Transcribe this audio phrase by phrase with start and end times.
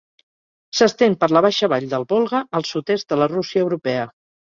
[0.77, 4.13] S'estén per la baixa vall del Volga, al sud-est de la Rússia europea.